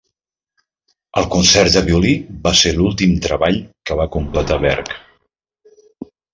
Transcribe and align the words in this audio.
El 1.21 1.27
concert 1.35 1.75
de 1.75 1.83
violí 1.89 2.15
va 2.49 2.55
ser 2.63 2.73
l'últim 2.79 3.15
treball 3.27 3.61
que 3.91 4.01
va 4.03 4.11
completar 4.19 4.61
Berg. 4.67 4.99